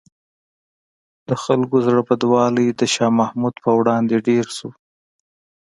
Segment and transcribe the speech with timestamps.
[1.27, 4.69] د خلکو زړه بدوالی د شاه محمود په وړاندې ډېر شو.